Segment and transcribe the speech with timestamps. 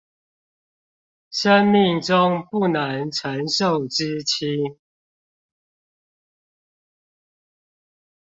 [1.29, 4.79] 生命中不能承受之輕